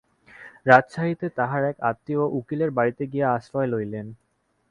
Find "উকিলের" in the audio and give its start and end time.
2.39-2.71